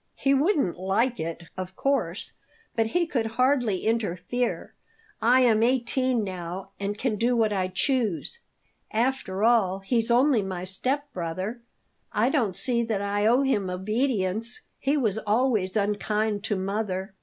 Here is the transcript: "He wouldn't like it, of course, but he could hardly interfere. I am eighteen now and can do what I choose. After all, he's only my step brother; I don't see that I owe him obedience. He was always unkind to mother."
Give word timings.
"He 0.15 0.33
wouldn't 0.33 0.79
like 0.79 1.19
it, 1.19 1.43
of 1.55 1.75
course, 1.75 2.33
but 2.75 2.87
he 2.87 3.05
could 3.05 3.27
hardly 3.37 3.85
interfere. 3.85 4.73
I 5.21 5.41
am 5.41 5.61
eighteen 5.61 6.23
now 6.23 6.71
and 6.79 6.97
can 6.97 7.17
do 7.17 7.35
what 7.37 7.53
I 7.53 7.67
choose. 7.67 8.39
After 8.91 9.43
all, 9.43 9.77
he's 9.81 10.09
only 10.09 10.41
my 10.41 10.63
step 10.63 11.13
brother; 11.13 11.61
I 12.11 12.29
don't 12.31 12.55
see 12.55 12.81
that 12.81 13.03
I 13.03 13.27
owe 13.27 13.43
him 13.43 13.69
obedience. 13.69 14.61
He 14.79 14.97
was 14.97 15.19
always 15.19 15.75
unkind 15.77 16.43
to 16.45 16.55
mother." 16.55 17.13